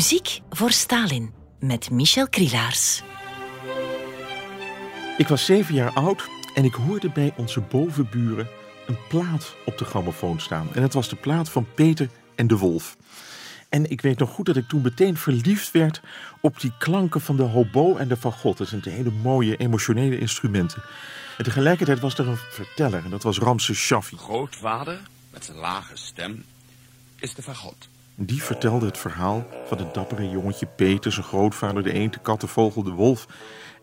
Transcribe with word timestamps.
Muziek 0.00 0.40
voor 0.50 0.70
Stalin 0.70 1.32
met 1.58 1.90
Michel 1.90 2.28
Krielaars. 2.28 3.02
Ik 5.16 5.28
was 5.28 5.44
zeven 5.44 5.74
jaar 5.74 5.92
oud 5.92 6.28
en 6.54 6.64
ik 6.64 6.74
hoorde 6.74 7.10
bij 7.10 7.34
onze 7.36 7.60
bovenburen 7.60 8.48
een 8.86 8.98
plaat 9.08 9.54
op 9.66 9.78
de 9.78 9.84
grammofoon 9.84 10.40
staan. 10.40 10.68
En 10.74 10.82
het 10.82 10.92
was 10.92 11.08
de 11.08 11.16
plaat 11.16 11.48
van 11.48 11.66
Peter 11.74 12.08
en 12.34 12.46
de 12.46 12.56
Wolf. 12.56 12.96
En 13.68 13.90
ik 13.90 14.00
weet 14.00 14.18
nog 14.18 14.30
goed 14.30 14.46
dat 14.46 14.56
ik 14.56 14.68
toen 14.68 14.82
meteen 14.82 15.16
verliefd 15.16 15.70
werd 15.70 16.00
op 16.40 16.60
die 16.60 16.72
klanken 16.78 17.20
van 17.20 17.36
de 17.36 17.42
hobo 17.42 17.96
en 17.96 18.08
de 18.08 18.16
fagot. 18.16 18.58
Dat 18.58 18.68
zijn 18.68 18.82
hele 18.84 19.10
mooie, 19.10 19.56
emotionele 19.56 20.18
instrumenten. 20.18 20.82
En 21.38 21.44
tegelijkertijd 21.44 22.00
was 22.00 22.18
er 22.18 22.28
een 22.28 22.36
verteller 22.50 23.04
en 23.04 23.10
dat 23.10 23.22
was 23.22 23.38
Ramses 23.38 23.78
Shaffi. 23.78 24.16
Grootvader, 24.16 25.00
met 25.30 25.44
zijn 25.44 25.58
lage 25.58 25.96
stem, 25.96 26.44
is 27.18 27.34
de 27.34 27.42
fagot. 27.42 27.88
Die 28.14 28.42
vertelde 28.42 28.86
het 28.86 28.98
verhaal 28.98 29.46
van 29.66 29.78
het 29.78 29.94
dappere 29.94 30.30
jongetje 30.30 30.66
Peter, 30.66 31.12
zijn 31.12 31.26
grootvader, 31.26 31.82
de 31.82 31.92
eend, 31.92 32.12
de 32.12 32.20
kat, 32.20 32.40
de 32.40 32.46
vogel, 32.46 32.82
de 32.82 32.90
wolf 32.90 33.26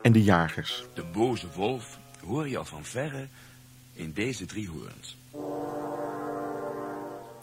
en 0.02 0.12
de 0.12 0.24
jagers. 0.24 0.86
De 0.94 1.04
boze 1.14 1.48
wolf 1.56 2.00
hoor 2.26 2.50
je 2.50 2.58
al 2.58 2.66
van 2.66 2.84
verre 2.84 3.28
in 3.94 4.14
deze 4.14 4.46
drie 4.46 4.70
hoorns. 4.70 5.18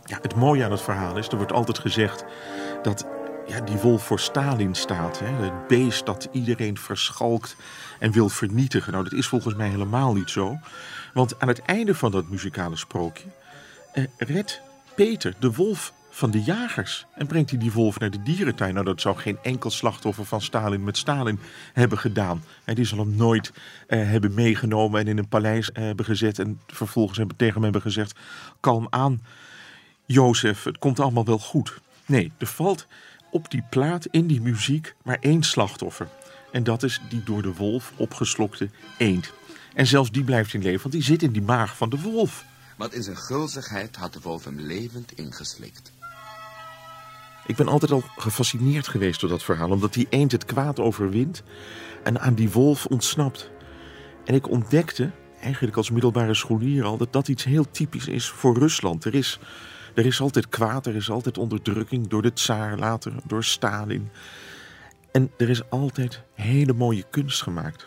Ja, 0.05 0.19
het 0.23 0.34
mooie 0.34 0.65
aan 0.65 0.70
het 0.70 0.83
verhaal 0.83 1.19
is, 1.19 1.28
er 1.28 1.37
wordt 1.37 1.52
altijd 1.52 1.78
gezegd 1.78 2.25
dat 2.83 3.06
ja, 3.47 3.61
die 3.61 3.77
wolf 3.77 4.06
voor 4.06 4.20
Stalin 4.20 4.75
staat. 4.75 5.19
Hè? 5.19 5.27
Het 5.27 5.66
beest 5.66 6.06
dat 6.06 6.28
iedereen 6.33 6.78
verschalkt 6.78 7.56
en 7.98 8.12
wil 8.12 8.28
vernietigen. 8.28 8.92
Nou, 8.92 9.05
dat 9.05 9.12
is 9.12 9.27
volgens 9.27 9.55
mij 9.55 9.69
helemaal 9.69 10.14
niet 10.14 10.30
zo. 10.30 10.59
Want 11.14 11.41
aan 11.41 11.48
het 11.48 11.62
einde 11.62 11.95
van 11.95 12.11
dat 12.11 12.28
muzikale 12.28 12.77
sprookje 12.77 13.27
eh, 13.92 14.05
redt 14.16 14.61
Peter 14.95 15.34
de 15.39 15.53
wolf 15.53 15.92
van 16.15 16.31
de 16.31 16.43
jagers. 16.43 17.07
En 17.15 17.27
brengt 17.27 17.51
hij 17.51 17.59
die 17.59 17.73
wolf 17.73 17.98
naar 17.98 18.11
de 18.11 18.23
dierentuin. 18.23 18.75
Nou, 18.75 18.87
dat 18.87 19.01
zou 19.01 19.17
geen 19.17 19.39
enkel 19.43 19.70
slachtoffer 19.70 20.25
van 20.25 20.41
Stalin 20.41 20.84
met 20.84 20.97
Stalin 20.97 21.39
hebben 21.73 21.98
gedaan. 21.98 22.45
En 22.65 22.75
die 22.75 22.84
zal 22.84 22.98
hem 22.98 23.17
nooit 23.17 23.53
eh, 23.87 23.98
hebben 23.98 24.35
meegenomen 24.35 25.01
en 25.01 25.09
in 25.09 25.19
een 25.19 25.29
paleis 25.29 25.73
eh, 25.73 25.85
hebben 25.85 26.05
gezet. 26.05 26.39
En 26.39 26.61
vervolgens 26.67 27.19
hebben, 27.19 27.37
tegen 27.37 27.55
hem 27.55 27.62
hebben 27.62 27.83
gezegd: 27.83 28.19
Kalm 28.61 28.87
aan, 28.91 29.23
Jozef, 30.05 30.65
het 30.65 30.79
komt 30.79 31.01
allemaal 31.01 31.25
wel 31.25 31.39
goed. 31.39 31.81
Nee, 32.07 32.33
er 32.39 32.47
valt 32.47 32.87
op 33.31 33.51
die 33.51 33.65
plaat, 33.70 34.07
in 34.11 34.27
die 34.27 34.41
muziek, 34.41 34.95
maar 35.03 35.19
één 35.20 35.42
slachtoffer. 35.42 36.09
En 36.53 36.65
dat 36.65 36.83
is 36.83 37.01
die 37.09 37.23
door 37.25 37.42
de 37.42 37.55
wolf 37.55 37.92
opgeslokte 37.97 38.69
eend. 38.98 39.33
En 39.75 39.87
zelfs 39.87 40.11
die 40.11 40.25
blijft 40.25 40.55
in 40.55 40.62
leven, 40.62 40.81
want 40.81 40.95
die 40.95 41.03
zit 41.03 41.23
in 41.23 41.33
die 41.33 41.42
maag 41.42 41.77
van 41.77 41.89
de 41.89 42.01
wolf. 42.01 42.45
Want 42.77 42.95
in 42.95 43.03
zijn 43.03 43.17
gulzigheid 43.17 43.97
had 43.97 44.12
de 44.12 44.20
wolf 44.20 44.45
hem 44.45 44.61
levend 44.61 45.12
ingeslikt. 45.12 45.92
Ik 47.47 47.56
ben 47.56 47.69
altijd 47.69 47.92
al 47.92 48.03
gefascineerd 48.17 48.89
geweest 48.89 49.20
door 49.20 49.31
dat 49.31 49.42
verhaal, 49.42 49.70
omdat 49.70 49.92
die 49.92 50.06
eend 50.11 50.33
het 50.33 50.45
kwaad 50.45 50.81
overwint 50.81 51.42
en 52.03 52.20
aan 52.20 52.34
die 52.34 52.51
wolf 52.51 52.86
ontsnapt. 52.86 53.51
En 54.25 54.34
ik 54.34 54.51
ontdekte, 54.51 55.11
eigenlijk 55.41 55.77
als 55.77 55.91
middelbare 55.91 56.34
scholier 56.34 56.84
al, 56.84 56.97
dat 56.97 57.12
dat 57.12 57.28
iets 57.28 57.45
heel 57.45 57.70
typisch 57.70 58.09
is 58.09 58.28
voor 58.28 58.59
Rusland. 58.59 59.05
Er 59.05 59.14
is, 59.14 59.39
er 59.95 60.06
is 60.06 60.20
altijd 60.20 60.48
kwaad, 60.48 60.86
er 60.86 60.95
is 60.95 61.11
altijd 61.11 61.39
onderdrukking 61.39 62.09
door 62.09 62.23
de 62.23 62.33
tsaar, 62.33 62.78
later 62.78 63.12
door 63.25 63.45
Stalin. 63.45 64.11
En 65.12 65.31
er 65.36 65.48
is 65.48 65.70
altijd 65.70 66.23
hele 66.34 66.73
mooie 66.73 67.05
kunst 67.11 67.42
gemaakt. 67.42 67.86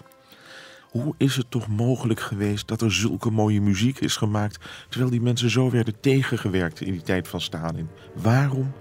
Hoe 0.89 1.16
is 1.17 1.36
het 1.36 1.52
toch 1.52 1.67
mogelijk 1.67 2.19
geweest 2.19 2.67
dat 2.67 2.81
er 2.81 2.94
zulke 2.94 3.30
mooie 3.30 3.61
muziek 3.61 3.99
is 3.99 4.16
gemaakt, 4.16 4.66
terwijl 4.89 5.11
die 5.11 5.21
mensen 5.21 5.49
zo 5.49 5.69
werden 5.69 5.99
tegengewerkt 5.99 6.81
in 6.81 6.92
die 6.92 7.02
tijd 7.02 7.27
van 7.27 7.42
Stalin? 7.42 7.89
Waarom 8.16 8.73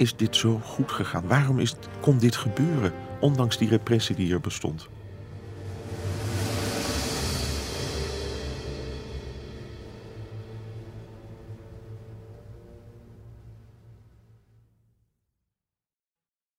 is 0.00 0.16
dit 0.16 0.36
zo 0.36 0.60
goed 0.64 0.92
gegaan? 0.92 1.26
Waarom 1.26 1.58
is, 1.58 1.74
kon 2.00 2.18
dit 2.18 2.36
gebeuren, 2.36 2.92
ondanks 3.20 3.58
die 3.58 3.68
repressie 3.68 4.16
die 4.16 4.32
er 4.32 4.40
bestond? 4.40 4.88